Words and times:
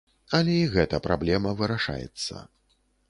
Але 0.37 0.53
і 0.61 0.69
гэта 0.75 0.99
праблема 1.07 1.51
вырашаецца. 1.59 2.43